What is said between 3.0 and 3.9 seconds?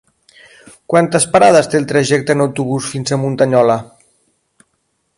a Muntanyola?